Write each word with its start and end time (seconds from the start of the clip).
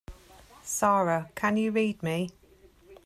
Sara 0.63 1.29
can 1.35 1.57
you 1.57 1.69
read 1.71 2.01
me? 2.01 2.31